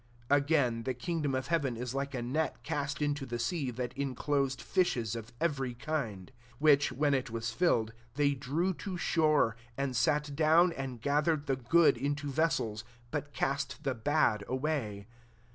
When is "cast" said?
2.63-3.03, 13.31-13.83